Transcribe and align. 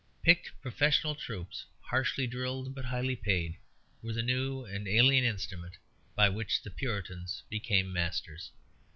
Picked 0.23 0.59
professional 0.63 1.13
troops, 1.13 1.63
harshly 1.81 2.25
drilled 2.25 2.73
but 2.73 2.85
highly 2.85 3.15
paid, 3.15 3.59
were 4.01 4.13
the 4.13 4.23
new 4.23 4.65
and 4.65 4.87
alien 4.87 5.23
instrument 5.23 5.77
by 6.15 6.27
which 6.27 6.63
the 6.63 6.71
Puritans 6.71 7.43
became 7.51 7.93
masters. 7.93 8.49